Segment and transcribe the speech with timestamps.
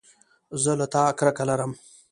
[0.63, 1.71] زه له تا کرکه لرم